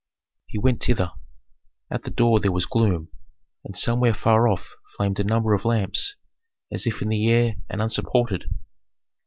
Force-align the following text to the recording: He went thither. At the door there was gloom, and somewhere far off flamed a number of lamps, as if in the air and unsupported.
He 0.47 0.57
went 0.57 0.83
thither. 0.83 1.11
At 1.91 2.05
the 2.05 2.09
door 2.09 2.39
there 2.39 2.51
was 2.51 2.65
gloom, 2.65 3.09
and 3.63 3.77
somewhere 3.77 4.15
far 4.15 4.47
off 4.47 4.73
flamed 4.97 5.19
a 5.19 5.23
number 5.23 5.53
of 5.53 5.63
lamps, 5.63 6.15
as 6.71 6.87
if 6.87 7.03
in 7.03 7.09
the 7.09 7.29
air 7.29 7.57
and 7.69 7.83
unsupported. 7.83 8.45